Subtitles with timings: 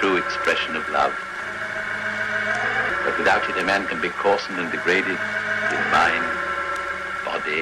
[0.00, 1.12] true expression of love.
[3.04, 5.18] But without it, a man can be coarsened and degraded
[5.76, 6.24] in mind,
[7.24, 7.60] body,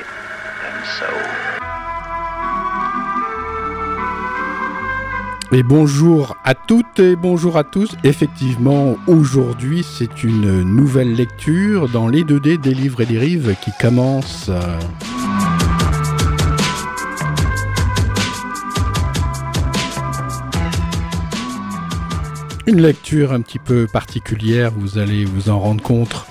[0.67, 1.23] and soul.
[5.51, 7.97] Et bonjour à toutes et bonjour à tous.
[8.05, 13.73] Effectivement, aujourd'hui, c'est une nouvelle lecture dans les 2D des livres et des rives qui
[13.81, 14.51] commence.
[22.69, 26.27] Une lecture un petit peu particulière, vous allez vous en rendre compte.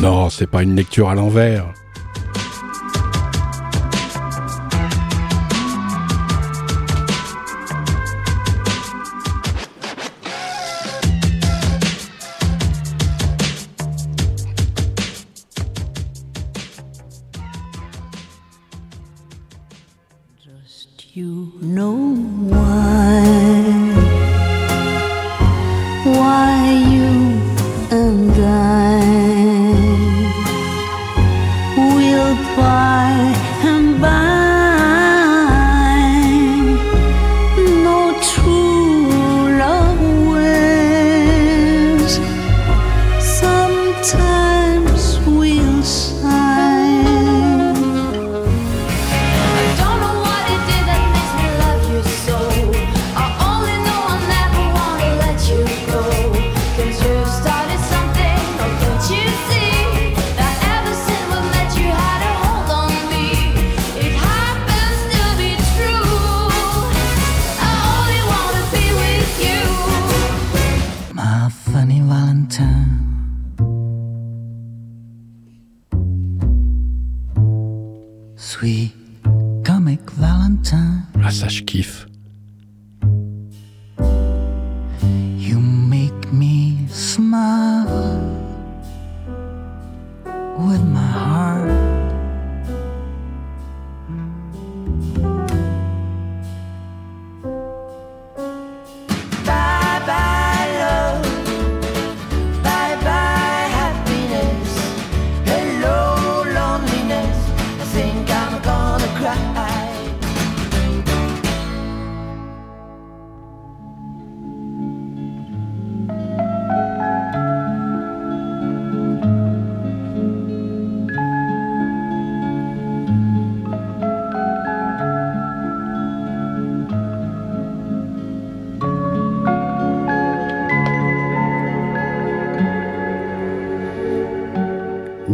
[0.00, 1.66] Non, c'est pas une lecture à l'envers.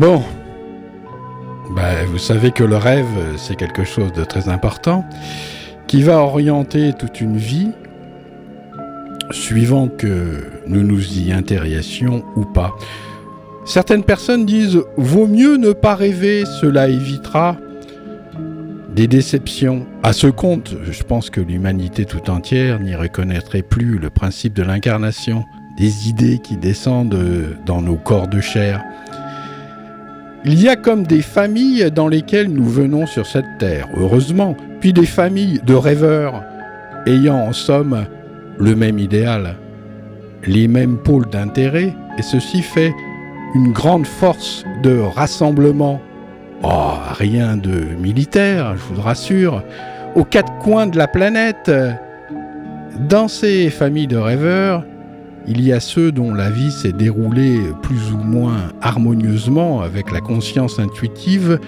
[0.00, 0.22] Bon.
[1.76, 5.04] Bah, vous savez que le rêve, c'est quelque chose de très important,
[5.88, 7.68] qui va orienter toute une vie,
[9.30, 12.74] suivant que nous nous y intéressions ou pas.
[13.66, 17.58] Certaines personnes disent Vaut mieux ne pas rêver, cela évitera
[18.96, 19.84] des déceptions.
[20.02, 24.62] À ce compte, je pense que l'humanité tout entière n'y reconnaîtrait plus le principe de
[24.62, 25.44] l'incarnation,
[25.76, 28.82] des idées qui descendent dans nos corps de chair.
[30.44, 34.94] Il y a comme des familles dans lesquelles nous venons sur cette terre, heureusement, puis
[34.94, 36.42] des familles de rêveurs,
[37.06, 38.06] ayant en somme
[38.58, 39.56] le même idéal,
[40.46, 42.94] les mêmes pôles d'intérêt, et ceci fait
[43.54, 46.00] une grande force de rassemblement.
[46.62, 49.62] Oh, rien de militaire, je vous rassure,
[50.14, 51.70] aux quatre coins de la planète.
[53.10, 54.84] Dans ces familles de rêveurs,
[55.50, 60.20] il y a ceux dont la vie s'est déroulée plus ou moins harmonieusement avec la
[60.20, 61.58] conscience intuitive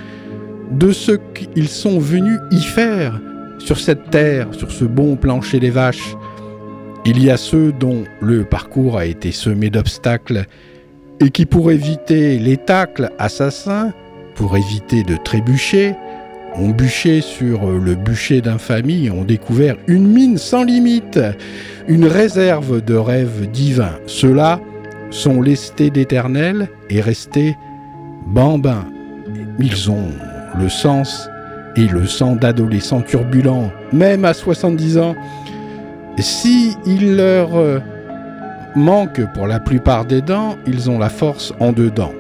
[0.71, 3.21] de ce qu'ils sont venus y faire
[3.59, 6.15] sur cette terre, sur ce bon plancher des vaches.
[7.05, 10.47] Il y a ceux dont le parcours a été semé d'obstacles
[11.19, 13.93] et qui, pour éviter les tacles assassins,
[14.37, 15.97] pour éviter de trébucher,
[16.57, 21.19] ont bûché sur le bûcher d'infamie ont découvert une mine sans limite,
[21.89, 23.99] une réserve de rêves divins.
[24.07, 24.61] Ceux-là
[25.11, 27.57] sont lestés d'éternel et restés
[28.27, 28.87] bambins.
[29.59, 30.09] Ils ont
[30.59, 31.29] le sens
[31.77, 35.15] et le sang d'adolescents turbulents, même à 70 ans.
[36.19, 37.79] Si il leur euh,
[38.77, 42.13] manque pour la plupart des dents, ils ont la force en dedans.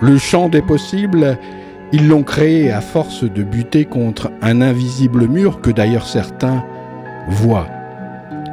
[0.00, 1.38] Le champ des possibles,
[1.92, 6.62] ils l'ont créé à force de buter contre un invisible mur que d'ailleurs certains
[7.28, 7.68] voient.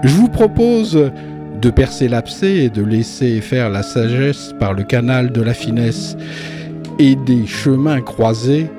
[0.03, 1.11] Je vous propose
[1.61, 6.15] de percer l'abcès et de laisser faire la sagesse par le canal de la finesse
[6.97, 8.69] et des chemins croisés,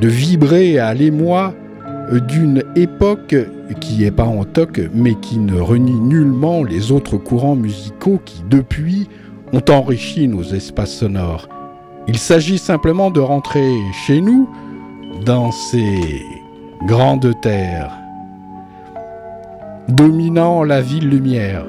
[0.00, 1.54] de vibrer à l'émoi
[2.28, 3.34] d'une époque
[3.80, 8.42] qui est pas en toc, mais qui ne renie nullement les autres courants musicaux qui,
[8.48, 9.08] depuis,
[9.52, 11.48] ont enrichi nos espaces sonores.
[12.08, 13.70] Il s'agit simplement de rentrer
[14.06, 14.48] chez nous,
[15.24, 16.24] dans ces
[16.86, 17.92] grandes terres,
[19.88, 21.66] dominant la ville lumière.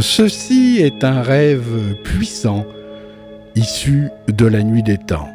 [0.00, 2.64] Ceci est un rêve puissant,
[3.54, 5.33] issu de la nuit des temps.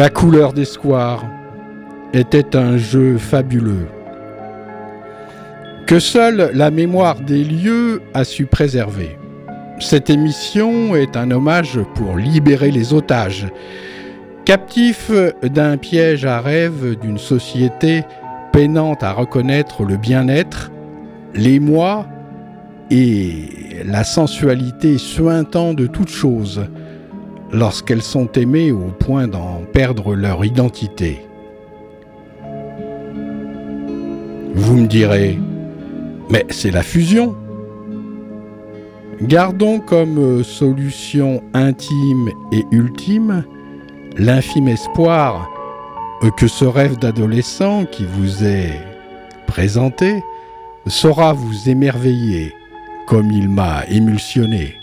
[0.00, 1.26] La couleur des squares
[2.14, 3.86] était un jeu fabuleux
[5.86, 9.18] que seule la mémoire des lieux a su préserver.
[9.78, 13.46] Cette émission est un hommage pour libérer les otages,
[14.46, 15.12] captifs
[15.42, 18.02] d'un piège à rêve d'une société
[18.54, 20.70] peinant à reconnaître le bien-être,
[21.34, 22.06] l'émoi
[22.90, 26.62] et la sensualité suintant de toutes choses
[27.52, 31.26] lorsqu'elles sont aimées au point d'en perdre leur identité.
[34.54, 35.38] Vous me direz,
[36.30, 37.36] mais c'est la fusion.
[39.22, 43.44] Gardons comme solution intime et ultime
[44.16, 45.48] l'infime espoir
[46.36, 48.78] que ce rêve d'adolescent qui vous est
[49.46, 50.22] présenté
[50.86, 52.54] saura vous émerveiller
[53.06, 54.79] comme il m'a émulsionné.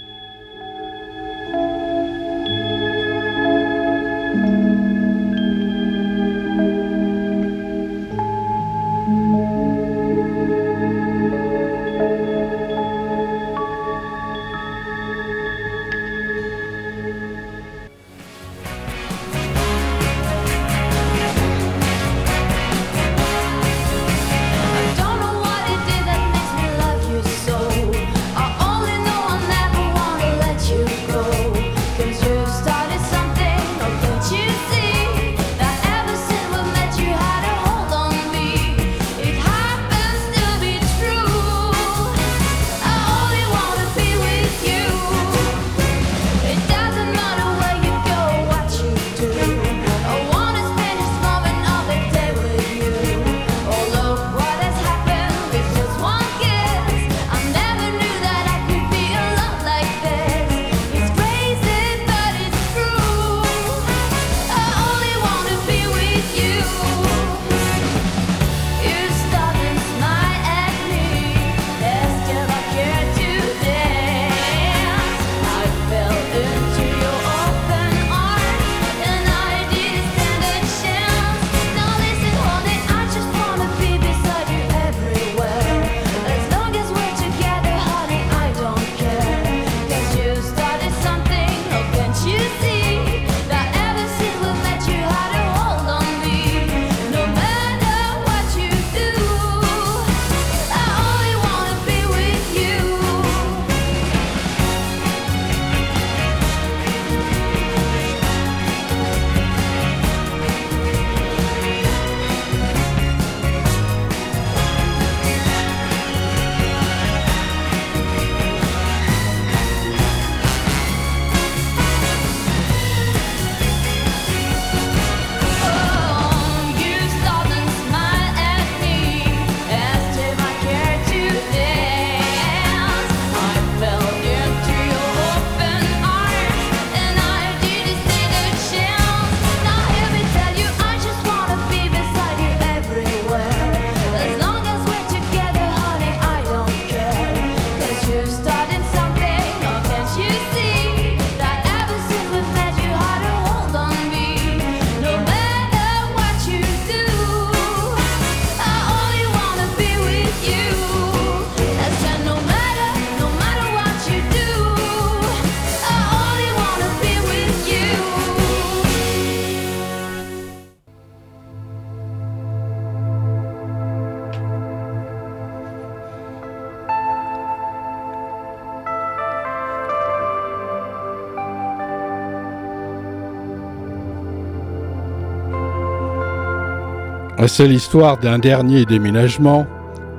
[187.47, 189.65] C'est l'histoire d'un dernier déménagement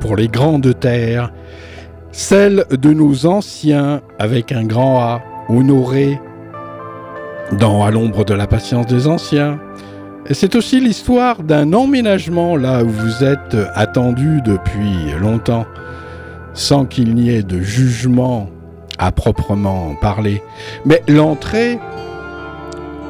[0.01, 1.31] pour les grandes terres,
[2.11, 5.21] celle de nos anciens avec un grand A,
[5.51, 6.19] honorés
[7.53, 9.61] dans À l'ombre de la patience des anciens.
[10.31, 15.67] C'est aussi l'histoire d'un emménagement là où vous êtes attendu depuis longtemps,
[16.55, 18.49] sans qu'il n'y ait de jugement
[18.99, 20.43] à proprement parler.
[20.87, 21.79] Mais l'entrée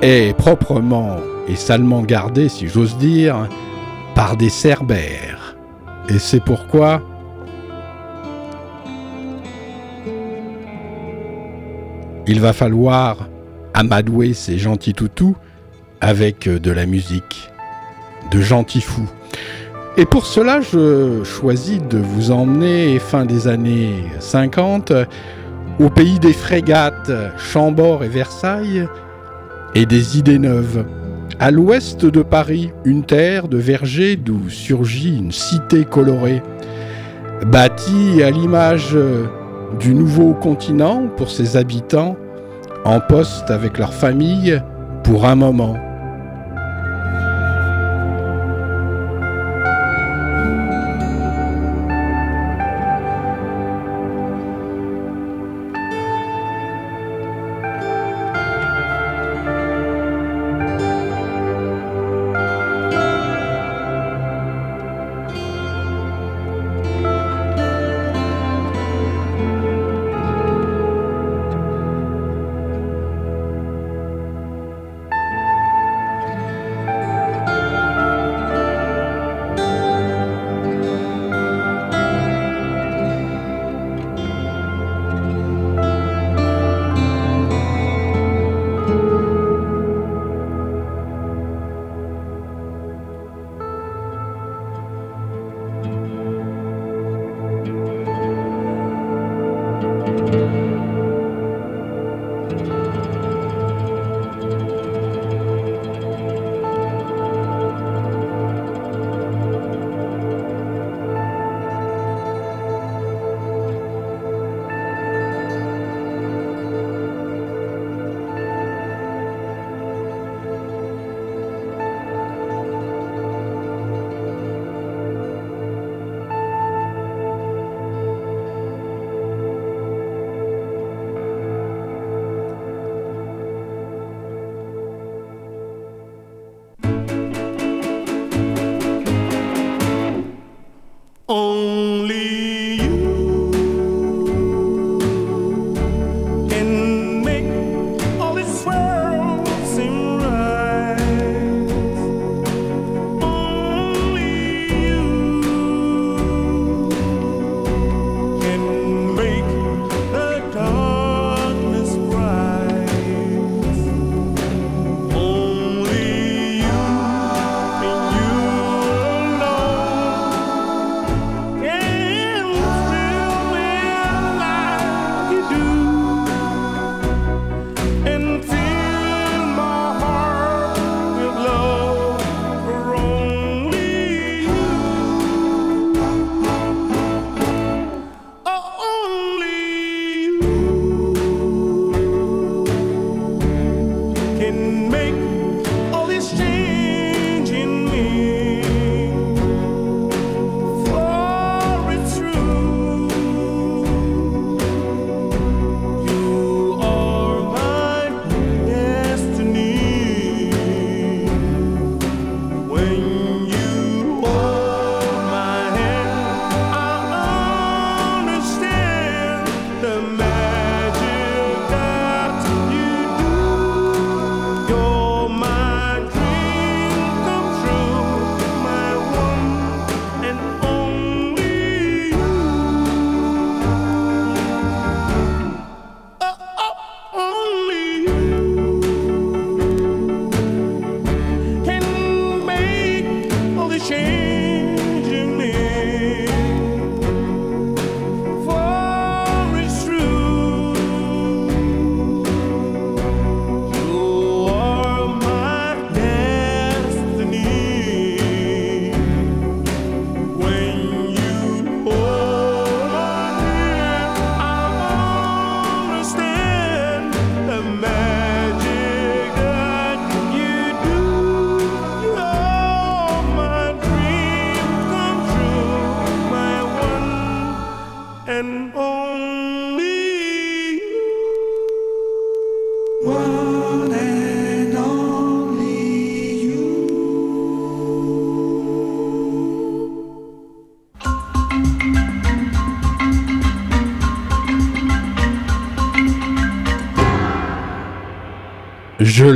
[0.02, 1.16] est proprement
[1.48, 3.48] et salement gardée, si j'ose dire,
[4.18, 5.56] par des cerbères.
[6.08, 7.00] Et c'est pourquoi
[12.26, 13.28] il va falloir
[13.74, 15.36] amadouer ces gentils toutous
[16.00, 17.48] avec euh, de la musique,
[18.32, 19.08] de gentils fous.
[19.96, 24.92] Et pour cela, je choisis de vous emmener, fin des années 50,
[25.78, 28.88] au pays des frégates Chambord et Versailles,
[29.76, 30.84] et des idées neuves.
[31.40, 36.42] À l'ouest de Paris, une terre de vergers d'où surgit une cité colorée,
[37.46, 39.26] bâtie à l'image euh,
[39.78, 42.16] du nouveau continent pour ses habitants,
[42.84, 44.60] en poste avec leur famille
[45.04, 45.76] pour un moment.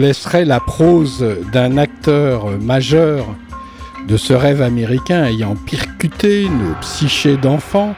[0.02, 3.24] Laisserai la prose d'un acteur majeur
[4.08, 7.94] de ce rêve américain ayant percuté nos psychés d'enfants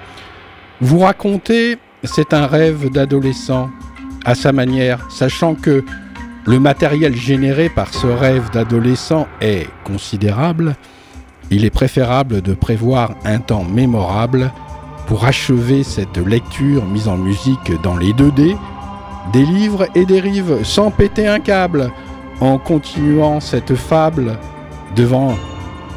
[0.82, 3.70] vous raconter c'est un rêve d'adolescent
[4.26, 5.82] à sa manière, sachant que
[6.44, 10.76] le matériel généré par ce rêve d'adolescent est considérable,
[11.50, 14.52] il est préférable de prévoir un temps mémorable
[15.06, 18.56] pour achever cette lecture mise en musique dans les 2D,
[19.32, 21.90] des livres et des rives sans péter un câble,
[22.40, 24.38] en continuant cette fable
[24.96, 25.34] devant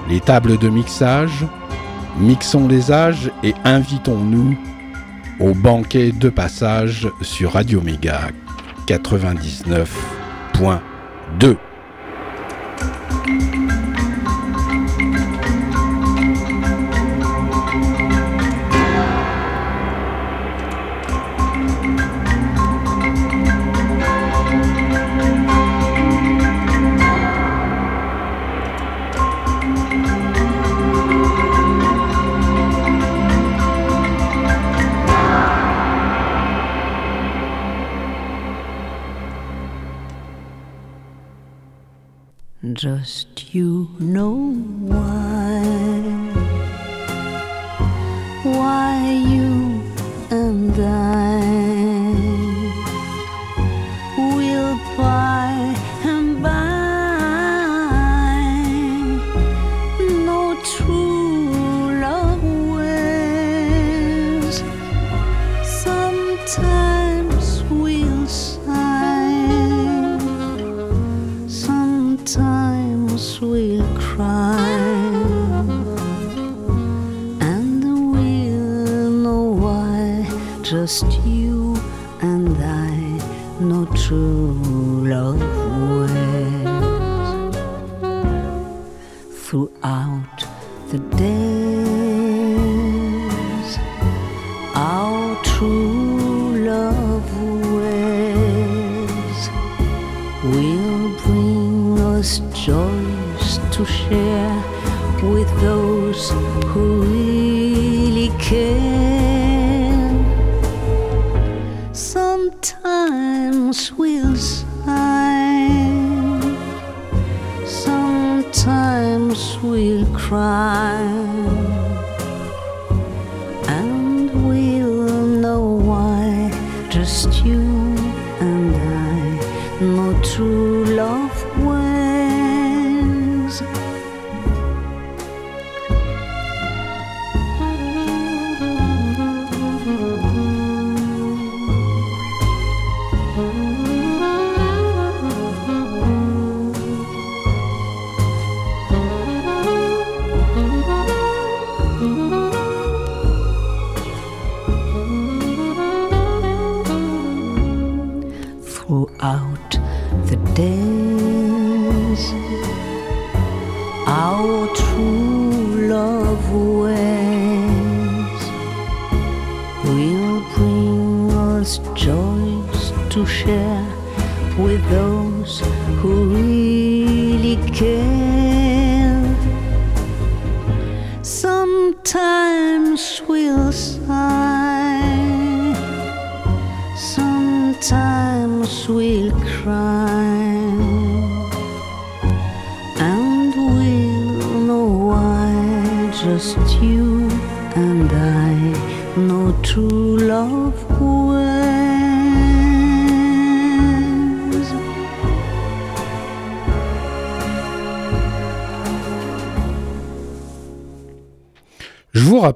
[0.10, 1.46] les tables de mixage.
[2.20, 4.58] Mixons les âges et invitons-nous
[5.40, 8.22] au banquet de passage sur Radio Méga
[8.88, 11.58] 99.2.
[42.78, 44.52] Just you know
[44.86, 45.64] why,
[48.44, 49.82] why you
[50.30, 50.97] and I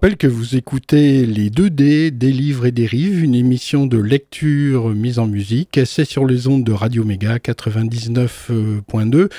[0.01, 4.89] Rappelle que vous écoutez les 2D des livres et des rives, une émission de lecture
[4.89, 5.79] mise en musique.
[5.85, 9.29] C'est sur les ondes de Radio Méga 99.2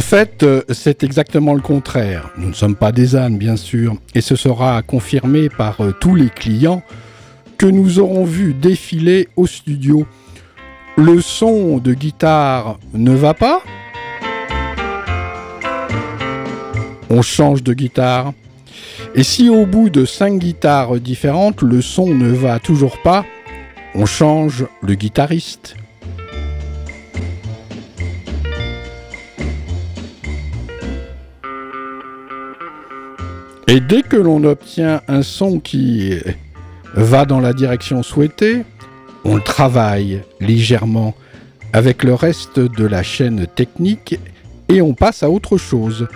[0.00, 2.30] En fait, euh, c'est exactement le contraire.
[2.38, 6.14] Nous ne sommes pas des ânes, bien sûr, et ce sera confirmé par euh, tous
[6.14, 6.82] les clients
[7.58, 10.06] que nous aurons vus défiler au studio.
[10.96, 13.60] Le son de guitare ne va pas
[17.10, 18.32] On change de guitare.
[19.14, 23.26] Et si au bout de cinq guitares différentes, le son ne va toujours pas,
[23.94, 25.76] on change le guitariste.
[33.72, 36.18] Et dès que l'on obtient un son qui
[36.94, 38.64] va dans la direction souhaitée,
[39.24, 41.14] on le travaille légèrement
[41.72, 44.18] avec le reste de la chaîne technique
[44.68, 46.08] et on passe à autre chose.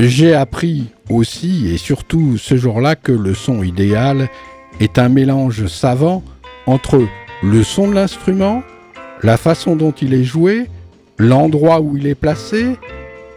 [0.00, 4.28] J'ai appris aussi et surtout ce jour-là que le son idéal
[4.80, 6.24] est un mélange savant
[6.66, 7.06] entre
[7.44, 8.64] le son de l'instrument,
[9.22, 10.66] la façon dont il est joué,
[11.18, 12.76] l'endroit où il est placé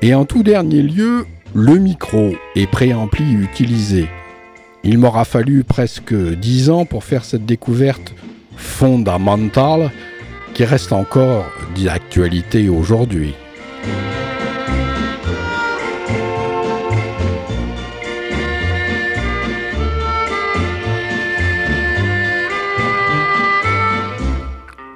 [0.02, 4.10] et en tout dernier lieu le micro et préampli utilisé.
[4.84, 8.13] Il m'aura fallu presque dix ans pour faire cette découverte
[8.58, 9.89] fondamentale
[10.54, 11.46] qui reste encore
[11.82, 13.34] d'actualité aujourd'hui.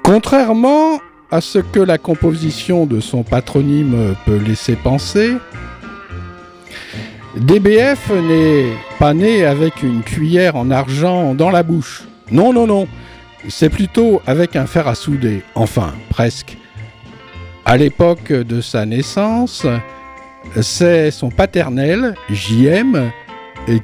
[0.04, 1.00] Contrairement
[1.32, 5.36] à ce que la composition de son patronyme peut laisser penser,
[7.38, 12.04] DBF n'est pas né avec une cuillère en argent dans la bouche.
[12.32, 12.88] Non, non, non.
[13.48, 15.44] C'est plutôt avec un fer à souder.
[15.56, 16.58] Enfin, presque.
[17.66, 19.66] À l'époque de sa naissance,
[20.60, 23.12] c'est son paternel, JM,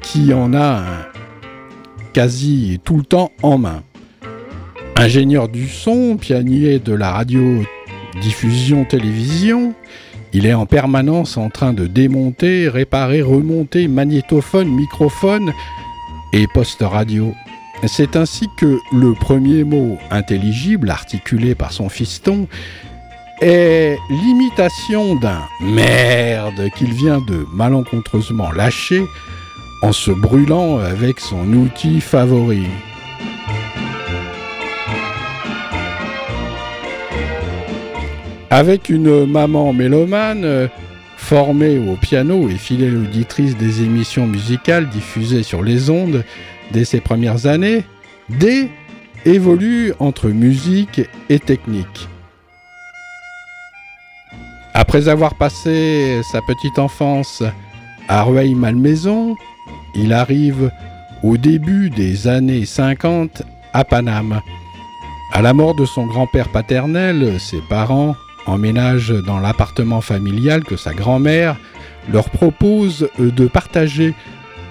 [0.02, 0.82] qui en a
[2.12, 3.82] quasi tout le temps en main.
[4.96, 9.74] Ingénieur du son, pianier de la radio-diffusion télévision,
[10.36, 15.50] il est en permanence en train de démonter, réparer, remonter magnétophone, microphone
[16.34, 17.32] et poste radio.
[17.86, 22.48] C'est ainsi que le premier mot intelligible articulé par son fiston
[23.40, 29.06] est l'imitation d'un merde qu'il vient de malencontreusement lâcher
[29.80, 32.66] en se brûlant avec son outil favori.
[38.56, 40.66] Avec une maman mélomane, euh,
[41.18, 46.24] formée au piano et fidèle auditrice des émissions musicales diffusées sur les ondes
[46.70, 47.84] dès ses premières années,
[48.30, 48.70] D
[49.26, 52.08] évolue entre musique et technique.
[54.72, 57.42] Après avoir passé sa petite enfance
[58.08, 59.36] à Rueil-Malmaison,
[59.94, 60.70] il arrive
[61.22, 63.42] au début des années 50
[63.74, 64.40] à Paname.
[65.34, 68.14] À la mort de son grand-père paternel, ses parents
[68.46, 71.56] emménagent dans l'appartement familial que sa grand-mère
[72.12, 74.14] leur propose de partager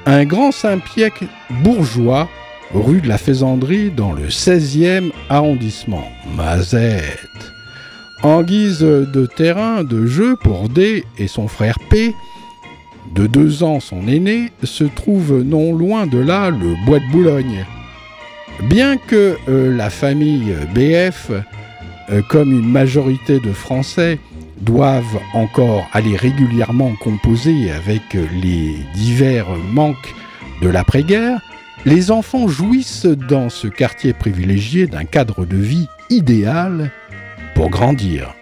[0.06, 1.12] un grand Saint-Pierre
[1.50, 2.30] bourgeois
[2.74, 6.08] rue de la Faisanderie dans le 16e arrondissement.
[6.36, 7.20] Mazette.
[8.24, 12.14] En guise de terrain de jeu pour D et son frère P,
[13.14, 17.66] de deux ans son aîné, se trouve non loin de là le bois de Boulogne.
[18.64, 21.32] Bien que euh, la famille BF,
[22.10, 24.20] euh, comme une majorité de Français,
[24.62, 30.14] doivent encore aller régulièrement composer avec les divers manques
[30.62, 31.42] de l'après-guerre,
[31.86, 36.92] les enfants jouissent dans ce quartier privilégié d'un cadre de vie idéal
[37.54, 38.34] pour grandir.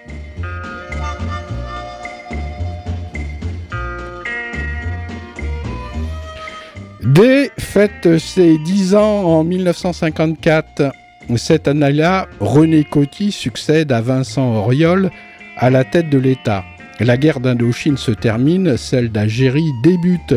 [7.03, 10.93] D fête ses 10 ans en 1954.
[11.35, 15.09] Cette année-là, René Coty succède à Vincent Auriol
[15.57, 16.65] à la tête de l'État.
[16.99, 20.35] La guerre d'Indochine se termine, celle d'Algérie débute,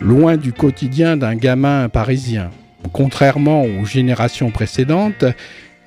[0.00, 2.50] loin du quotidien d'un gamin parisien.
[2.92, 5.24] Contrairement aux générations précédentes,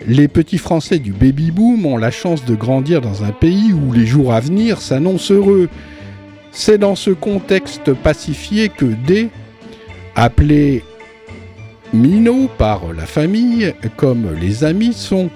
[0.07, 4.05] les petits Français du baby-boom ont la chance de grandir dans un pays où les
[4.05, 5.69] jours à venir s'annoncent heureux.
[6.51, 9.29] C'est dans ce contexte pacifié que D,
[10.15, 10.83] appelé
[11.93, 15.29] Mino, par la famille comme les amis, sont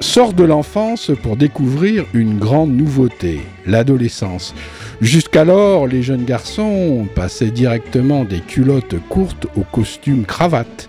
[0.00, 4.54] sort de l'enfance pour découvrir une grande nouveauté, l'adolescence.
[5.00, 10.88] Jusqu'alors, les jeunes garçons passaient directement des culottes courtes aux costumes cravates,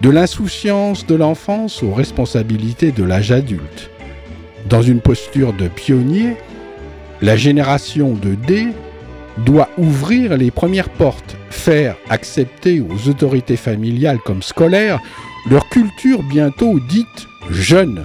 [0.00, 3.90] de l'insouciance de l'enfance aux responsabilités de l'âge adulte.
[4.68, 6.36] Dans une posture de pionnier,
[7.20, 8.68] la génération de D
[9.44, 15.00] doit ouvrir les premières portes, faire accepter aux autorités familiales comme scolaires
[15.48, 18.04] leur culture bientôt dite jeune.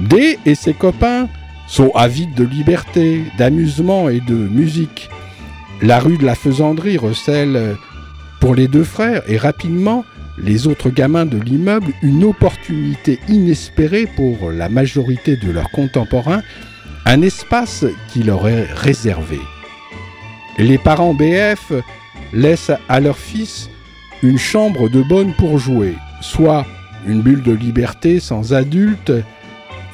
[0.00, 1.28] D et ses copains
[1.66, 5.08] sont avides de liberté, d'amusement et de musique.
[5.80, 7.76] La rue de la Faisanderie recèle
[8.40, 10.04] pour les deux frères et rapidement
[10.38, 16.42] les autres gamins de l'immeuble une opportunité inespérée pour la majorité de leurs contemporains,
[17.04, 19.40] un espace qui leur est réservé.
[20.58, 21.72] Les parents BF
[22.32, 23.68] laissent à leur fils
[24.22, 26.64] une chambre de bonne pour jouer, soit
[27.06, 29.12] une bulle de liberté sans adultes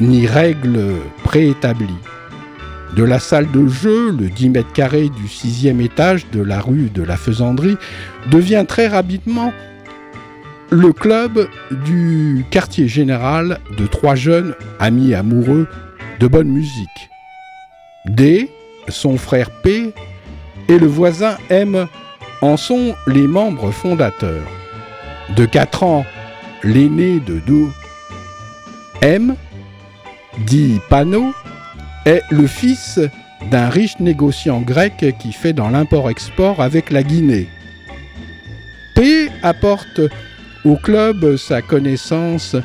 [0.00, 1.88] ni règles préétablies.
[2.94, 6.90] De la salle de jeu, le 10 mètres carrés du sixième étage de la rue
[6.92, 7.76] de la Faisanderie
[8.30, 9.52] devient très rapidement
[10.70, 11.48] le club
[11.86, 15.66] du quartier général de trois jeunes amis amoureux
[16.18, 17.10] de bonne musique.
[18.06, 18.50] D,
[18.88, 19.92] son frère P
[20.68, 21.86] et le voisin M
[22.42, 24.48] en sont les membres fondateurs.
[25.36, 26.06] De 4 ans,
[26.62, 27.68] l'aîné de deux,
[29.02, 29.36] M,
[30.46, 31.32] dit Pano,
[32.06, 33.00] est le fils
[33.50, 37.48] d'un riche négociant grec qui fait dans l'import-export avec la Guinée.
[38.94, 40.00] P apporte
[40.64, 42.56] au club sa connaissance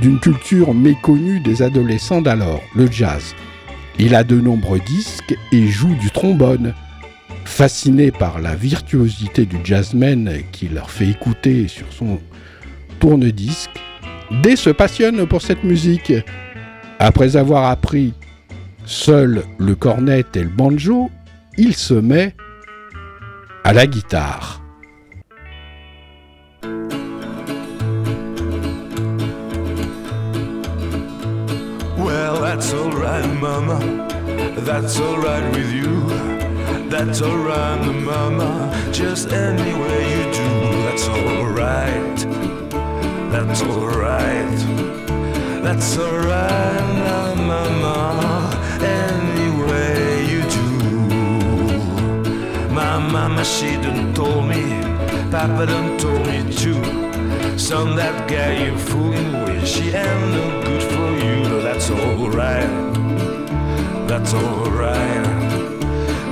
[0.00, 3.34] d'une culture méconnue des adolescents d'alors, le jazz.
[3.98, 6.74] Il a de nombreux disques et joue du trombone.
[7.44, 12.18] Fasciné par la virtuosité du jazzman qui leur fait écouter sur son
[12.98, 13.70] tourne-disque,
[14.42, 16.12] D se passionne pour cette musique.
[16.98, 18.14] Après avoir appris
[18.84, 21.10] seul le cornet et le banjo,
[21.56, 22.34] il se met
[23.64, 24.65] à la guitare.
[32.56, 33.78] That's alright, Mama.
[34.60, 36.08] That's alright with you.
[36.88, 38.72] That's alright, Mama.
[38.92, 40.48] Just any way you do.
[40.86, 42.18] That's alright.
[43.30, 44.58] That's alright.
[45.62, 48.50] That's alright, Mama.
[48.80, 50.70] Any way you do.
[52.72, 54.64] My mama, she done told me.
[55.30, 56.82] Papa done told me too.
[57.58, 61.05] Son, that guy you're fooling with, she ain't no good for
[61.88, 62.68] that's alright.
[64.08, 65.24] That's alright.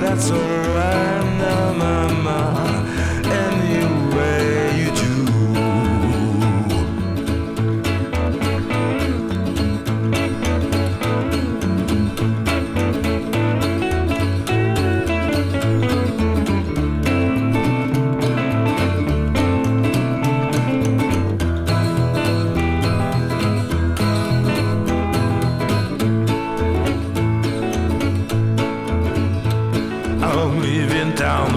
[0.01, 2.75] That's alright now, mama.
[2.75, 2.84] Any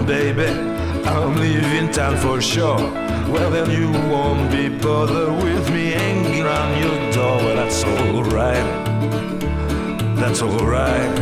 [0.09, 0.49] baby.
[1.05, 2.81] I'm leaving town for sure.
[3.31, 7.37] Well, then you won't be bothered with me hanging around your door.
[7.37, 8.67] Well, that's alright.
[10.17, 11.15] That's alright.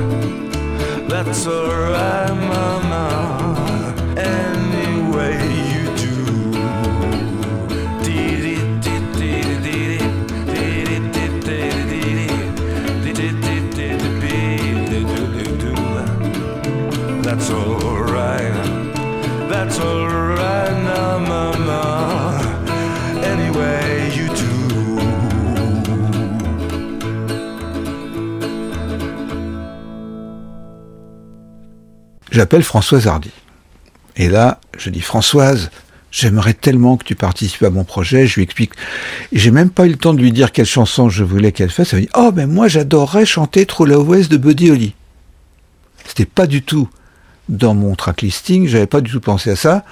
[1.08, 3.92] That's alright, mama.
[4.16, 4.65] Any
[32.36, 33.30] J'appelle Françoise Hardy.
[34.14, 35.70] Et là, je dis Françoise,
[36.10, 38.26] j'aimerais tellement que tu participes à mon projet.
[38.26, 38.72] Je lui explique.
[39.32, 41.70] Et j'ai même pas eu le temps de lui dire quelle chanson je voulais qu'elle
[41.70, 41.94] fasse.
[41.94, 44.94] Elle me dit Oh, ben moi j'adorerais chanter True Love de Buddy Holly.
[46.06, 46.90] C'était pas du tout
[47.48, 49.84] dans mon track listing, j'avais pas du tout pensé à ça.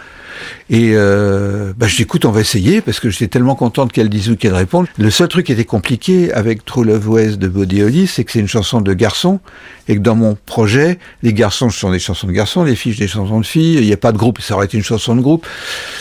[0.71, 4.37] Et euh, bah, je on va essayer parce que j'étais tellement contente qu'elle dise ou
[4.37, 4.87] qu'elle réponde.
[4.99, 8.33] Le seul truc qui était compliqué avec True Love West de Buddy Holly, c'est que
[8.33, 9.41] c'est une chanson de garçon
[9.89, 13.09] et que dans mon projet, les garçons sont des chansons de garçons, les filles des
[13.09, 13.77] chansons de filles.
[13.79, 15.47] Il n'y a pas de groupe, ça aurait été une chanson de groupe.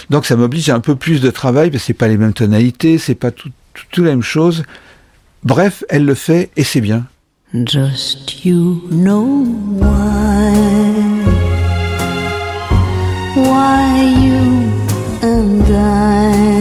[0.10, 2.34] Donc ça m'oblige à un peu plus de travail parce que c'est pas les mêmes
[2.34, 4.64] tonalités, c'est pas tout, tout, tout la même chose.
[5.44, 7.06] Bref, elle le fait et c'est bien.
[7.54, 9.46] Just you know
[9.78, 11.23] why.
[13.36, 14.42] why you
[15.22, 16.53] and I.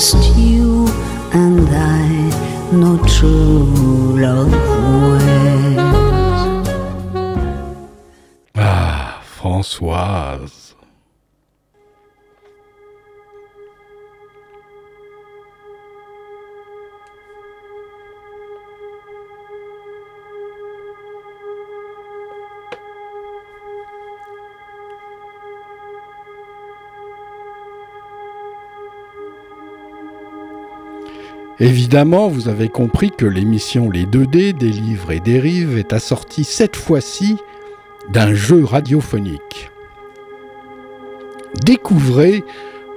[0.00, 0.86] just you
[1.34, 2.08] and I,
[2.72, 4.50] no true love
[5.12, 5.76] ways.
[8.54, 10.59] Ah, Françoise.
[31.60, 36.44] Évidemment, vous avez compris que l'émission Les 2D des livres et des rives est assortie
[36.44, 37.36] cette fois-ci
[38.08, 39.70] d'un jeu radiophonique.
[41.66, 42.44] Découvrez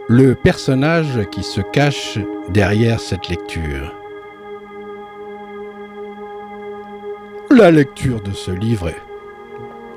[0.07, 3.93] le personnage qui se cache derrière cette lecture.
[7.51, 8.91] La lecture de ce livre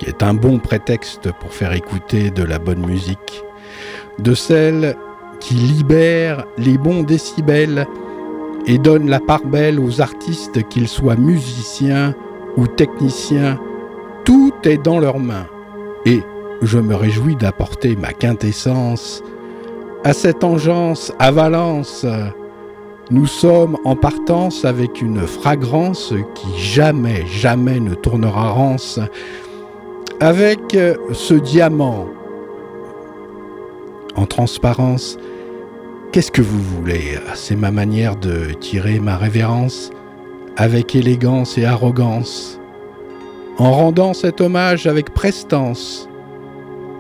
[0.01, 3.45] qui est un bon prétexte pour faire écouter de la bonne musique,
[4.19, 4.97] de celle
[5.39, 7.87] qui libère les bons décibels
[8.67, 12.15] et donne la part belle aux artistes, qu'ils soient musiciens
[12.57, 13.59] ou techniciens.
[14.25, 15.47] Tout est dans leurs mains.
[16.05, 16.21] Et
[16.63, 19.23] je me réjouis d'apporter ma quintessence
[20.05, 22.07] à cette engeance à Valence.
[23.11, 28.99] Nous sommes en partance avec une fragrance qui jamais, jamais ne tournera rance.
[30.19, 30.77] Avec
[31.13, 32.07] ce diamant
[34.17, 35.19] en transparence,
[36.13, 37.19] Qu'est-ce que vous voulez?
[37.35, 39.91] C'est ma manière de tirer ma révérence?
[40.57, 42.59] Avec élégance et arrogance,
[43.59, 46.09] en rendant cet hommage avec prestance?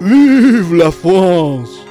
[0.02, 1.85] Vive la France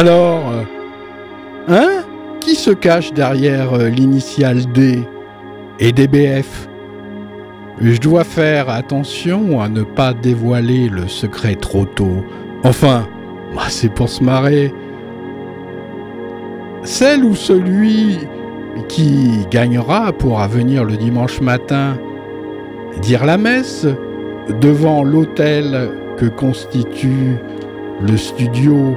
[0.00, 0.62] Alors, euh,
[1.68, 2.04] hein?
[2.40, 5.06] Qui se cache derrière euh, l'initiale D
[5.78, 6.70] et DBF
[7.82, 12.24] Je dois faire attention à ne pas dévoiler le secret trop tôt.
[12.64, 13.06] Enfin,
[13.54, 14.72] bah, c'est pour se marrer.
[16.82, 18.20] Celle ou celui
[18.88, 21.98] qui gagnera pourra venir le dimanche matin
[23.02, 23.86] dire la messe
[24.62, 27.36] devant l'hôtel que constitue
[28.00, 28.96] le studio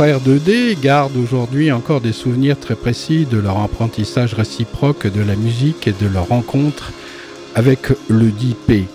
[0.00, 4.32] le grand frère de D, garde aujourd'hui encore des souvenirs très précis de leur apprentissage
[4.32, 6.92] réciproque de la musique et de leur rencontre
[7.54, 8.86] avec le dit P.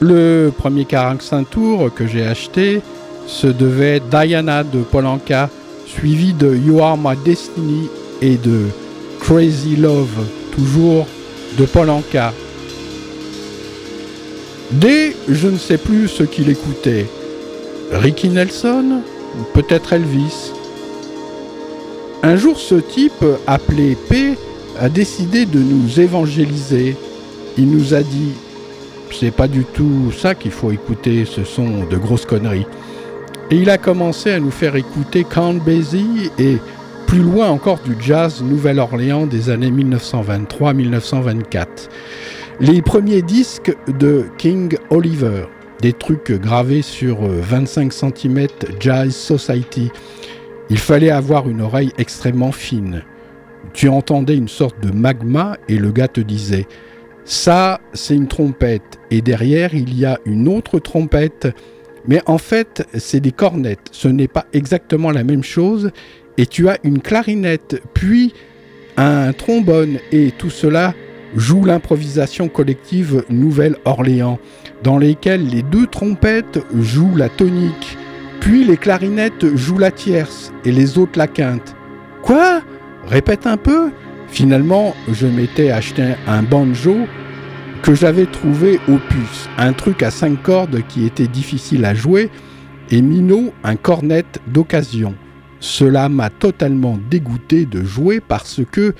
[0.00, 2.82] Le premier 45 tours que j'ai acheté
[3.26, 5.48] se devait Diana de Polanka,
[5.86, 7.88] suivi de You Are My Destiny
[8.20, 8.66] et de
[9.20, 11.06] Crazy Love, toujours
[11.58, 12.34] de Polanka.
[14.72, 17.06] D, je ne sais plus ce qu'il écoutait.
[17.92, 19.00] Ricky Nelson
[19.52, 20.52] Peut-être Elvis
[22.22, 24.34] Un jour, ce type, appelé P,
[24.78, 26.96] a décidé de nous évangéliser.
[27.58, 28.32] Il nous a dit
[29.10, 32.66] c'est pas du tout ça qu'il faut écouter, ce sont de grosses conneries.
[33.50, 36.58] Et il a commencé à nous faire écouter Count Basie et
[37.06, 41.66] Plus loin encore du jazz Nouvelle-Orléans des années 1923-1924.
[42.60, 45.44] Les premiers disques de King Oliver,
[45.80, 48.46] des trucs gravés sur euh, 25 cm
[48.80, 49.90] Jazz Society.
[50.70, 53.02] Il fallait avoir une oreille extrêmement fine.
[53.72, 56.66] Tu entendais une sorte de magma et le gars te disait
[57.24, 58.98] ça, c'est une trompette.
[59.10, 61.48] Et derrière, il y a une autre trompette.
[62.06, 63.88] Mais en fait, c'est des cornettes.
[63.92, 65.90] Ce n'est pas exactement la même chose.
[66.36, 68.34] Et tu as une clarinette, puis
[68.98, 69.98] un trombone.
[70.12, 70.94] Et tout cela
[71.34, 74.38] joue l'improvisation collective Nouvelle-Orléans,
[74.82, 77.98] dans lesquelles les deux trompettes jouent la tonique.
[78.40, 81.74] Puis les clarinettes jouent la tierce et les autres la quinte.
[82.22, 82.62] Quoi?
[83.06, 83.90] Répète un peu
[84.34, 87.06] Finalement, je m'étais acheté un banjo
[87.82, 92.30] que j'avais trouvé au puce, un truc à cinq cordes qui était difficile à jouer,
[92.90, 95.14] et Mino un cornet d'occasion.
[95.60, 98.94] Cela m'a totalement dégoûté de jouer parce que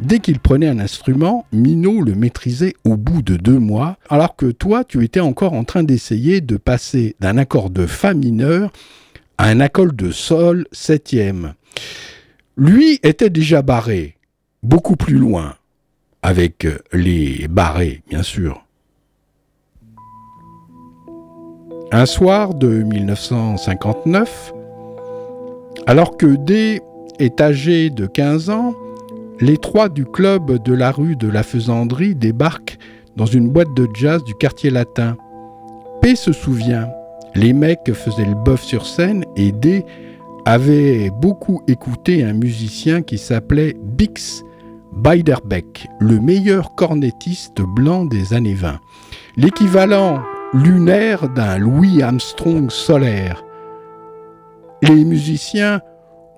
[0.00, 4.46] dès qu'il prenait un instrument, Mino le maîtrisait au bout de deux mois, alors que
[4.46, 8.72] toi, tu étais encore en train d'essayer de passer d'un accord de Fa mineur
[9.38, 11.54] à un accord de Sol septième.
[12.56, 14.16] Lui était déjà barré,
[14.62, 15.54] beaucoup plus loin,
[16.22, 18.64] avec euh, les barrés, bien sûr.
[21.92, 24.52] Un soir de 1959,
[25.86, 26.80] alors que D
[27.18, 28.74] est âgé de 15 ans,
[29.40, 32.78] les trois du club de la rue de la Faisanderie débarquent
[33.16, 35.16] dans une boîte de jazz du quartier latin.
[36.02, 36.88] P se souvient,
[37.34, 39.84] les mecs faisaient le bœuf sur scène et D
[40.44, 44.42] avait beaucoup écouté un musicien qui s'appelait Bix
[44.92, 48.78] Beiderbecke, le meilleur cornettiste blanc des années 20.
[49.36, 50.20] L'équivalent
[50.52, 53.44] lunaire d'un Louis Armstrong solaire.
[54.82, 55.80] Les musiciens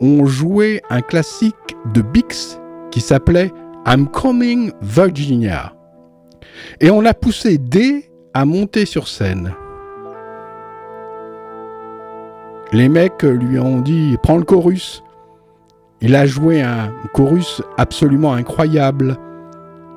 [0.00, 1.54] ont joué un classique
[1.94, 2.58] de Bix
[2.92, 3.50] qui s'appelait
[3.86, 5.72] I'm Coming Virginia.
[6.80, 9.52] Et on a poussé D à monter sur scène.
[12.72, 15.02] Les mecs lui ont dit Prends le chorus.
[16.00, 19.16] Il a joué un chorus absolument incroyable.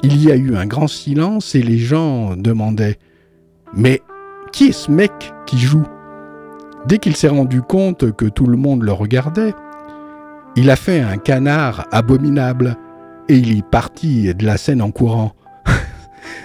[0.01, 2.97] Il y a eu un grand silence et les gens demandaient
[3.73, 4.01] Mais
[4.51, 5.85] qui est ce mec qui joue?
[6.87, 9.53] Dès qu'il s'est rendu compte que tout le monde le regardait,
[10.55, 12.77] il a fait un canard abominable
[13.29, 15.33] et il est parti de la scène en courant.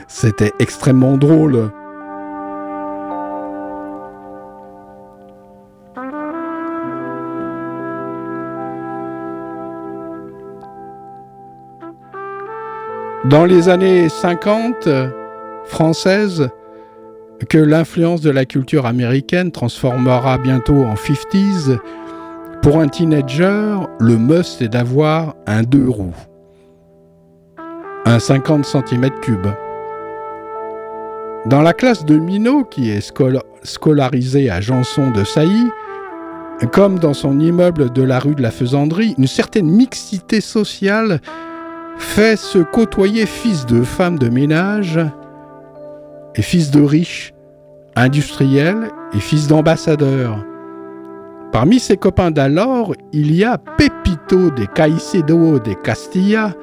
[0.09, 1.70] C'était extrêmement drôle.
[13.26, 14.89] Dans les années 50
[15.66, 16.49] françaises,
[17.49, 21.78] que l'influence de la culture américaine transformera bientôt en 50s,
[22.62, 26.30] pour un teenager, le must est d'avoir un deux roues.
[28.07, 29.55] Un 50 cm3.
[31.46, 35.68] Dans la classe de Minot, qui est scol- scolarisée à Janson de Sailly,
[36.72, 41.20] comme dans son immeuble de la rue de la Faisanderie, une certaine mixité sociale
[41.96, 45.01] fait se côtoyer fils de femmes de ménage
[46.34, 47.32] et fils de riches,
[47.96, 50.44] industriels et fils d'ambassadeurs.
[51.53, 56.55] Parmi ses copains d'alors, il y a Pepito de Caicedo de Castilla,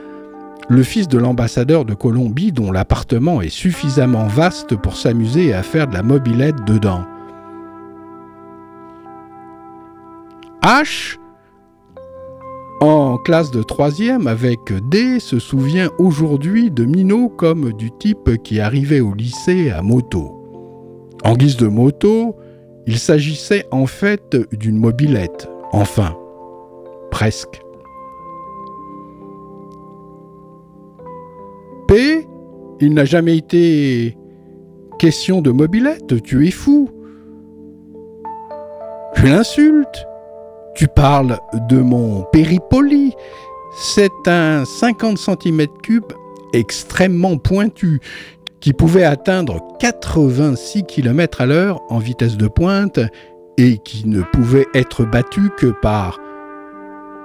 [0.69, 5.87] le fils de l'ambassadeur de Colombie dont l'appartement est suffisamment vaste pour s'amuser à faire
[5.87, 7.03] de la mobilette dedans.
[10.63, 11.17] H,
[12.81, 14.59] en classe de troisième avec
[14.89, 20.33] D, se souvient aujourd'hui de Minot comme du type qui arrivait au lycée à moto.
[21.23, 22.35] En guise de moto,
[22.85, 25.49] il s'agissait en fait d'une mobilette.
[25.71, 26.15] Enfin,
[27.09, 27.61] presque.
[32.79, 34.17] Il n'a jamais été
[34.99, 36.89] question de mobilette, tu es fou.
[39.15, 40.05] Tu l'insultes.
[40.75, 43.13] Tu parles de mon péripoli.
[43.75, 46.01] C'est un 50 cm3
[46.53, 47.99] extrêmement pointu
[48.59, 52.99] qui pouvait atteindre 86 km à l'heure en vitesse de pointe
[53.57, 56.19] et qui ne pouvait être battu que par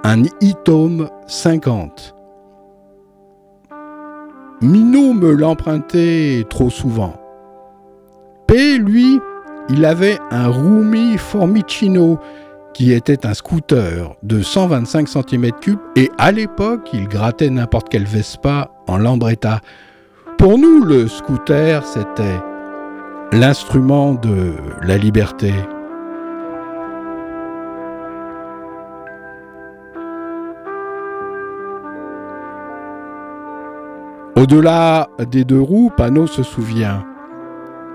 [0.03, 2.15] un Itom 50.
[4.63, 7.15] Minot me l'empruntait trop souvent.
[8.47, 9.19] P, lui,
[9.69, 12.17] il avait un Rumi Formicino
[12.73, 18.71] qui était un scooter de 125 cm3 et à l'époque, il grattait n'importe quel Vespa
[18.87, 19.59] en Lambretta.
[20.37, 22.39] Pour nous, le scooter, c'était
[23.33, 25.51] l'instrument de la liberté.
[34.43, 37.05] Au-delà des deux roues, Panot se souvient.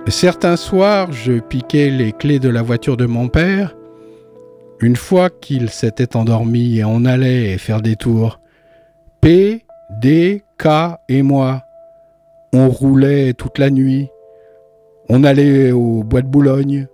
[0.06, 3.76] Certains soirs, je piquais les clés de la voiture de mon père.
[4.80, 8.40] Une fois qu'il s'était endormi et on allait faire des tours,
[9.20, 9.66] P,
[10.00, 11.64] D, K et moi,
[12.54, 14.08] on roulait toute la nuit.
[15.10, 16.86] On allait au bois de Boulogne.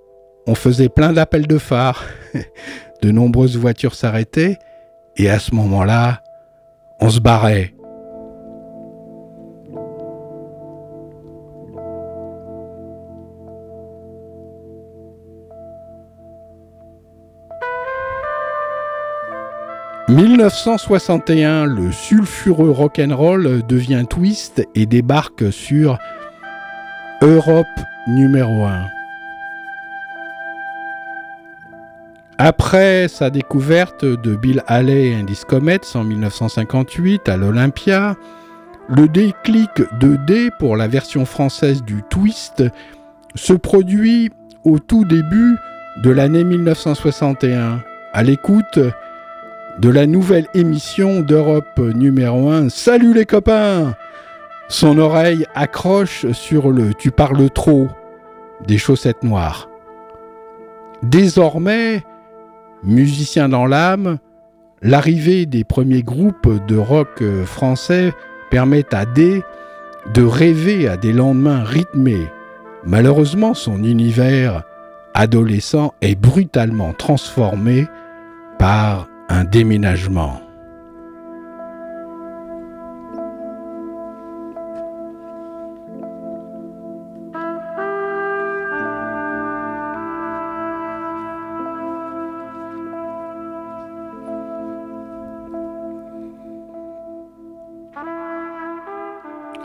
[0.49, 2.03] On faisait plein d'appels de phare.
[3.03, 4.59] De nombreuses voitures s'arrêtaient
[5.17, 6.23] et à ce moment-là,
[7.01, 7.74] on se barrait.
[20.15, 25.99] «1961, le sulfureux rock'n'roll devient twist et débarque sur
[27.21, 27.67] Europe
[28.07, 28.87] numéro 1.
[32.39, 38.15] Après sa découverte de Bill Haley and his Comets en 1958 à l'Olympia,
[38.89, 42.63] le déclic 2D pour la version française du Twist
[43.35, 44.31] se produit
[44.63, 45.57] au tout début
[46.05, 47.81] de l'année 1961,
[48.13, 48.79] à l'écoute
[49.79, 52.69] de la nouvelle émission d'Europe numéro 1.
[52.69, 53.95] Salut les copains
[54.69, 57.89] Son oreille accroche sur le Tu parles trop
[58.67, 59.69] des chaussettes noires.
[61.03, 62.05] Désormais,
[62.85, 64.19] musicien dans l'âme,
[64.81, 68.13] l'arrivée des premiers groupes de rock français
[68.51, 69.43] permet à D
[70.15, 72.31] de rêver à des lendemains rythmés.
[72.85, 74.63] Malheureusement, son univers
[75.15, 77.87] adolescent est brutalement transformé
[78.59, 80.41] par un déménagement.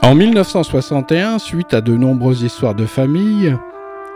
[0.02, 3.56] En 1961, suite à de nombreuses histoires de famille,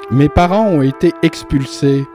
[0.09, 2.07] mes parents ont été expulsés.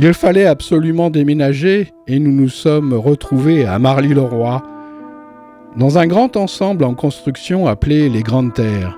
[0.00, 4.62] Il fallait absolument déménager et nous nous sommes retrouvés à Marly-le-Roi,
[5.76, 8.96] dans un grand ensemble en construction appelé les Grandes Terres.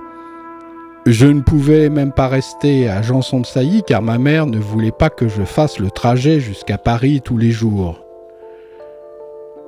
[1.07, 4.91] Je ne pouvais même pas rester à Janson de Sailly car ma mère ne voulait
[4.91, 8.05] pas que je fasse le trajet jusqu'à Paris tous les jours.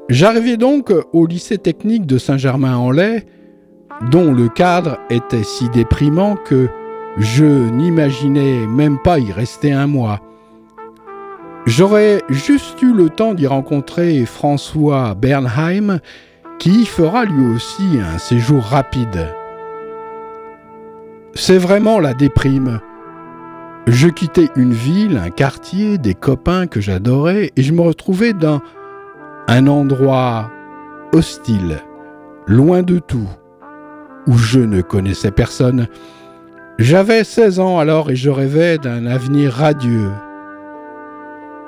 [0.09, 3.23] J'arrivais donc au lycée technique de Saint-Germain-en-Laye,
[4.11, 6.67] dont le cadre était si déprimant que
[7.17, 10.19] je n'imaginais même pas y rester un mois.
[11.66, 15.99] J'aurais juste eu le temps d'y rencontrer François Bernheim,
[16.59, 19.30] qui y fera lui aussi un séjour rapide.
[21.36, 22.82] C'est vraiment la déprime.
[23.88, 28.61] Je quittais une ville, un quartier, des copains que j'adorais, et je me retrouvais dans
[29.47, 30.51] un endroit
[31.14, 31.78] hostile,
[32.45, 33.30] loin de tout,
[34.28, 35.88] où je ne connaissais personne.
[36.78, 40.11] J'avais 16 ans alors et je rêvais d'un avenir radieux.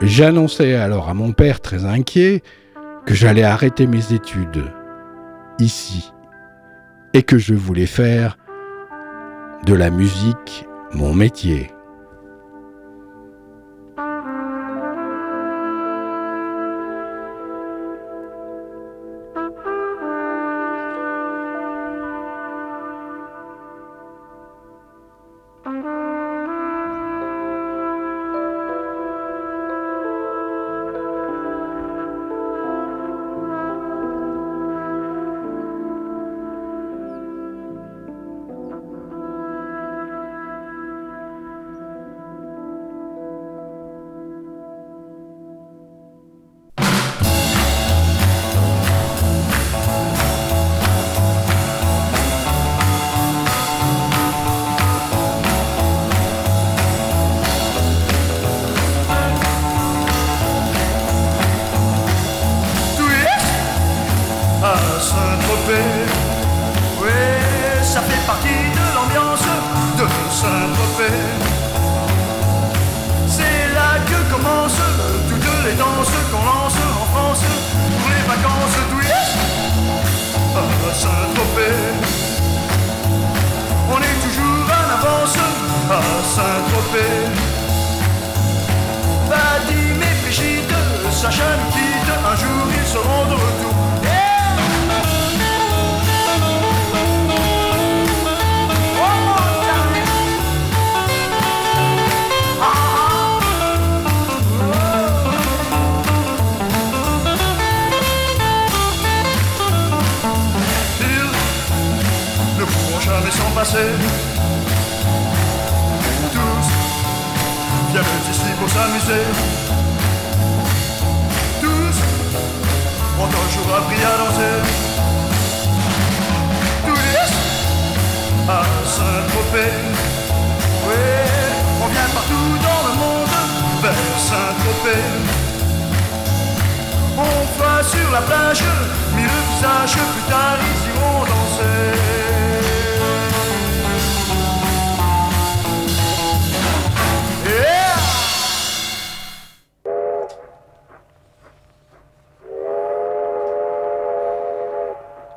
[0.02, 2.44] J'annonçais alors à mon père très inquiet
[3.06, 4.66] que j'allais arrêter mes études
[5.60, 6.12] ici
[7.14, 8.38] et que je voulais faire
[9.66, 11.75] de la musique mon métier.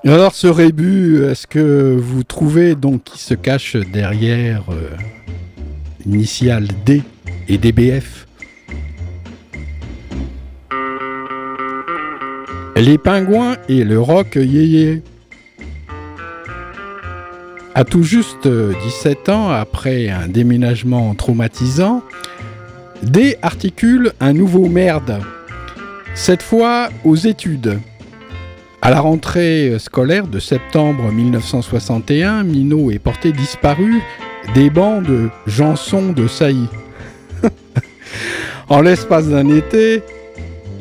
[0.05, 4.91] Alors ce rébut, est-ce que vous trouvez donc qui se cache derrière euh,
[6.07, 7.03] D
[7.49, 8.29] et DBF
[12.77, 15.03] Les pingouins et le rock yéyé.
[17.75, 22.05] À tout juste euh, 17 ans après un déménagement traumatisant,
[23.03, 25.21] D articule un nouveau merde.
[26.15, 27.81] Cette fois aux études.
[28.81, 34.01] À la rentrée scolaire de septembre 1961, Minot est porté disparu
[34.55, 36.69] des bancs de Janson de Sailly.
[38.69, 40.03] en l'espace d'un été,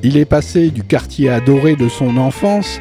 [0.04, 2.80] il est passé du quartier adoré de son enfance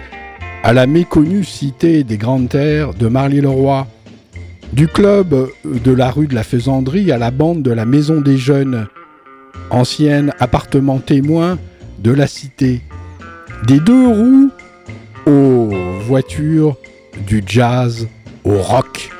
[0.62, 3.86] à la méconnue cité des Grandes Terres de Marly-le-Roi,
[4.74, 8.36] du club de la rue de la Faisanderie à la bande de la Maison des
[8.36, 8.86] Jeunes,
[9.70, 11.58] ancien appartement témoin
[12.00, 12.82] de la cité,
[13.66, 14.50] des deux roues
[15.26, 15.68] aux
[16.06, 16.76] voitures,
[17.26, 18.08] du jazz
[18.44, 19.10] au rock.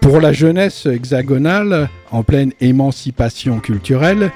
[0.00, 4.30] Pour la jeunesse hexagonale, en pleine émancipation culturelle,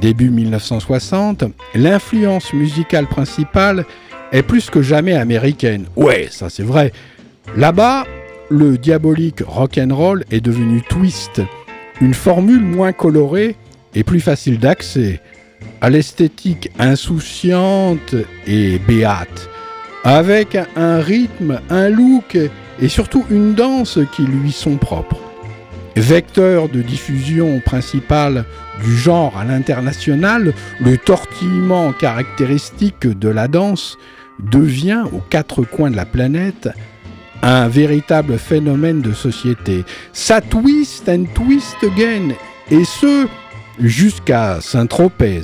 [0.00, 3.84] début 1960, l'influence musicale principale
[4.32, 5.86] est plus que jamais américaine.
[5.96, 6.92] Ouais, ça c'est vrai.
[7.56, 8.04] Là-bas,
[8.50, 11.40] le diabolique rock'n'roll est devenu twist,
[12.00, 13.56] une formule moins colorée
[13.94, 15.20] et plus facile d'accès,
[15.80, 18.14] à l'esthétique insouciante
[18.46, 19.48] et béate,
[20.04, 22.36] avec un rythme, un look
[22.80, 25.20] et surtout une danse qui lui sont propres.
[25.96, 28.44] Vecteur de diffusion principal
[28.84, 33.98] du genre à l'international, le tortillement caractéristique de la danse
[34.38, 36.68] devient aux quatre coins de la planète
[37.42, 39.84] un véritable phénomène de société.
[40.12, 42.30] Ça twist and twist again,
[42.70, 43.26] et ce
[43.80, 45.42] jusqu'à Saint-Tropez.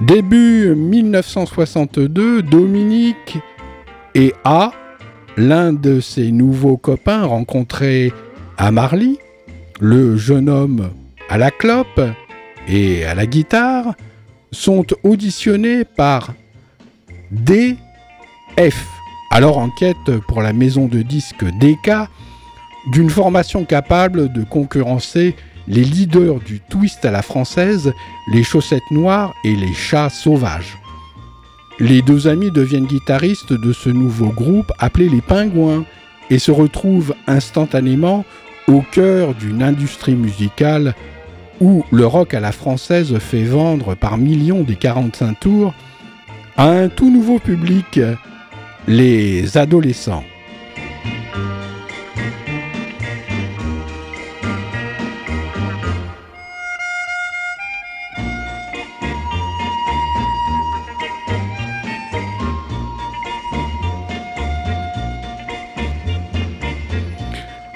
[0.00, 3.38] Début 1962, Dominique
[4.14, 4.72] et A,
[5.36, 8.12] l'un de ses nouveaux copains rencontrés
[8.58, 9.18] à Marly,
[9.80, 10.90] le jeune homme
[11.28, 12.00] à la clope
[12.68, 13.94] et à la guitare,
[14.50, 16.34] sont auditionnés par
[17.30, 17.76] DF,
[19.32, 21.90] alors en quête pour la maison de disques DK,
[22.88, 25.34] d'une formation capable de concurrencer
[25.66, 27.94] les leaders du twist à la française,
[28.30, 30.76] les chaussettes noires et les chats sauvages.
[31.80, 35.86] Les deux amis deviennent guitaristes de ce nouveau groupe appelé les Pingouins
[36.28, 38.26] et se retrouvent instantanément
[38.68, 40.94] au cœur d'une industrie musicale
[41.58, 45.72] où le rock à la française fait vendre par millions des 45 tours
[46.58, 47.98] à un tout nouveau public,
[48.86, 50.24] les adolescents.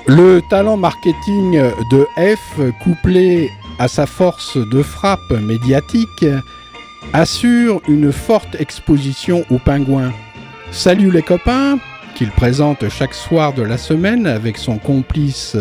[0.09, 6.25] Le talent marketing de F, couplé à sa force de frappe médiatique,
[7.13, 10.13] assure une forte exposition aux pingouins.
[10.73, 11.79] Salut les copains,
[12.15, 15.57] qu'il présente chaque soir de la semaine avec son complice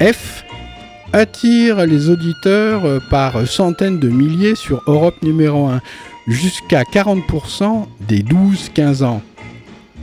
[0.00, 0.44] F,
[1.12, 5.80] attire les auditeurs par centaines de milliers sur Europe numéro 1,
[6.28, 9.22] jusqu'à 40% des 12-15 ans.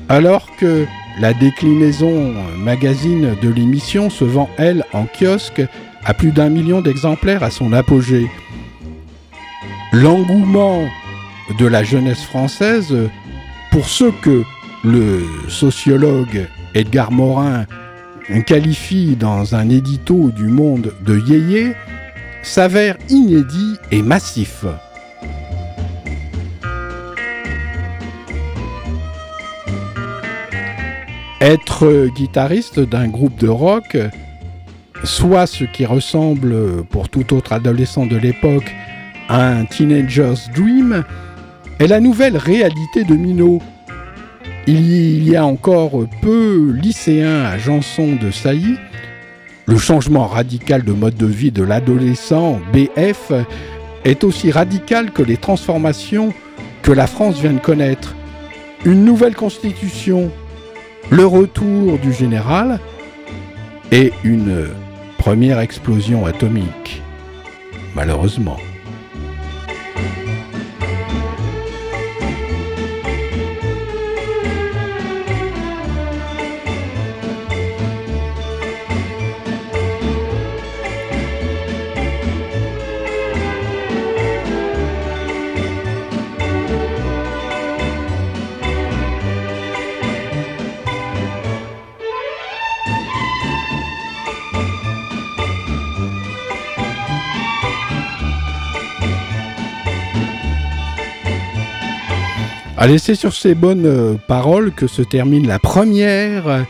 [0.10, 0.86] Alors que
[1.20, 5.64] la déclinaison magazine de l'émission se vend, elle, en kiosque
[6.04, 8.30] à plus d'un million d'exemplaires à son apogée.
[9.92, 10.88] L'engouement
[11.58, 12.94] de la jeunesse française
[13.76, 14.44] pour ce que
[14.86, 17.66] le sociologue Edgar Morin
[18.46, 21.76] qualifie dans un édito du Monde de yéyé
[22.42, 24.64] s'avère inédit et massif.
[31.42, 33.98] Être guitariste d'un groupe de rock
[35.04, 38.74] soit ce qui ressemble pour tout autre adolescent de l'époque
[39.28, 41.04] à un teenager's dream,
[41.80, 43.62] est la nouvelle réalité de Minot.
[44.68, 48.78] Il y a encore peu lycéens à Janson de Sailly.
[49.66, 53.32] Le changement radical de mode de vie de l'adolescent BF
[54.06, 56.34] est aussi radical que les transformations
[56.82, 58.16] que la France vient de connaître.
[58.86, 60.32] Une nouvelle constitution,
[61.10, 62.80] le retour du général
[63.92, 64.68] et une
[65.18, 67.02] première explosion atomique.
[67.96, 68.58] Malheureusement.
[102.86, 106.68] Allez, c'est sur ces bonnes euh, paroles que se termine la première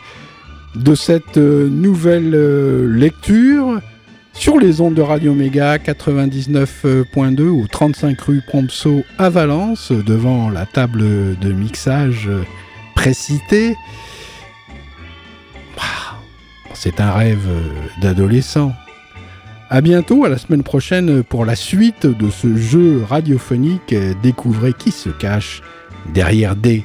[0.74, 3.82] de cette euh, nouvelle euh, lecture
[4.32, 10.64] sur les ondes de Radio Méga 99.2 au 35 rue Prompso à Valence, devant la
[10.64, 11.02] table
[11.38, 12.30] de mixage
[12.94, 13.76] précitée.
[16.72, 17.46] C'est un rêve
[18.00, 18.72] d'adolescent.
[19.68, 23.94] À bientôt, à la semaine prochaine pour la suite de ce jeu radiophonique.
[24.22, 25.60] Découvrez qui se cache
[26.12, 26.84] derrière D.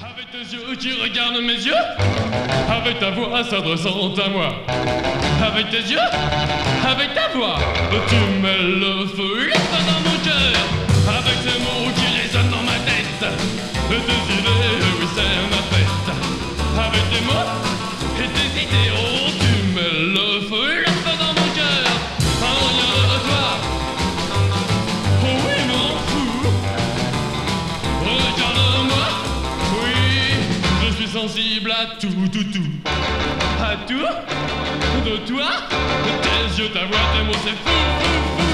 [0.00, 1.72] Avec tes yeux qui regardent mes yeux?
[2.68, 4.48] Avec ta voix s'adressant à moi.
[5.42, 5.98] Avec tes yeux?
[6.86, 7.56] Avec ta voix
[8.08, 9.50] Tu mets le feu
[9.86, 10.54] dans mon cœur.
[11.08, 13.24] Avec ces mots qui résonnent dans ma tête.
[13.88, 16.06] Tes idées, oui c'est ma fête.
[16.76, 17.48] Avec tes mots
[18.18, 18.90] et tes idées
[31.28, 32.70] sensible à tout, tout, tout.
[33.62, 35.08] À tout?
[35.08, 35.48] De toi?
[36.22, 37.70] Tes yeux, ta voix, tes mots, c'est fou,
[38.00, 38.53] fou, fou.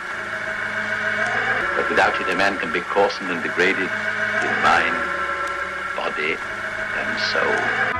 [1.91, 4.95] Without it, a man can be coarsened and degraded in mind,
[5.97, 6.37] body,
[6.95, 7.90] and soul.